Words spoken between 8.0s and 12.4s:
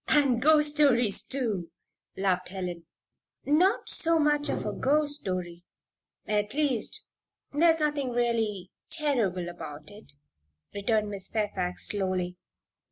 really terrible about it," returned Miss Fairfax, slowly.